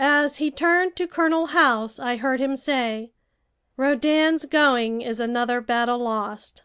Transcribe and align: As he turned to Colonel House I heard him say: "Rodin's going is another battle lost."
As 0.00 0.38
he 0.38 0.50
turned 0.50 0.96
to 0.96 1.06
Colonel 1.06 1.46
House 1.56 2.00
I 2.00 2.16
heard 2.16 2.40
him 2.40 2.56
say: 2.56 3.12
"Rodin's 3.76 4.44
going 4.44 5.02
is 5.02 5.20
another 5.20 5.60
battle 5.60 5.98
lost." 6.00 6.64